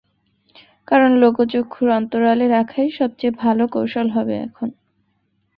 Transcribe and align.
কারন 0.87 1.11
লোকচক্ষুর 1.15 1.89
অন্তরালে 1.91 2.45
রাখাই 2.47 2.89
সবচে 2.91 3.27
ভালো 3.41 3.63
কৌশল 3.67 4.07
হবে 4.09 4.35
এখন। 4.39 4.69